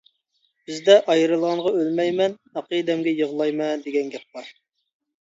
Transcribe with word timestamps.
بىزدە 0.69 0.95
«ئايرىلغانغا 1.15 1.75
ئۆلمەيمەن، 1.75 2.35
ئەقىدەمگە 2.57 3.17
يىغلايمەن» 3.23 3.89
دېگەن 3.89 4.15
گەپ 4.19 4.29
بار. 4.37 4.55